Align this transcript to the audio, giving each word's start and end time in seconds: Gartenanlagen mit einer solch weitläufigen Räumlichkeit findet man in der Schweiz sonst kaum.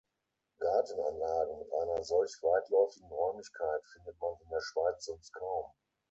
Gartenanlagen 0.57 1.59
mit 1.59 1.71
einer 1.71 2.03
solch 2.03 2.31
weitläufigen 2.41 3.07
Räumlichkeit 3.11 3.85
findet 3.93 4.19
man 4.19 4.33
in 4.43 4.49
der 4.49 4.59
Schweiz 4.61 5.05
sonst 5.05 5.31
kaum. 5.31 5.67